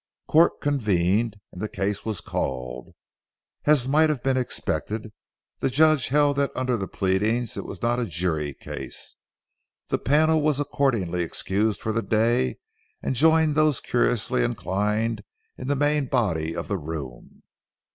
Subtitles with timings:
[0.27, 2.95] Court convened, and the case was called.
[3.65, 5.11] As might have been expected,
[5.59, 9.15] the judge held that under the pleadings it was not a jury case.
[9.89, 12.57] The panel was accordingly excused for the day,
[13.03, 15.21] and joined those curiously inclined
[15.55, 17.43] in the main body of the room.